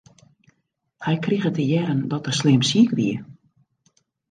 Hy 1.05 1.13
krige 1.25 1.51
te 1.59 1.67
hearren 1.69 2.01
dat 2.15 2.25
er 2.31 2.35
slim 2.39 2.63
siik 2.71 2.91
wie. 2.99 3.17